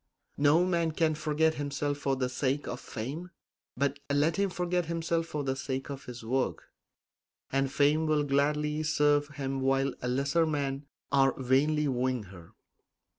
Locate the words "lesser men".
10.01-10.87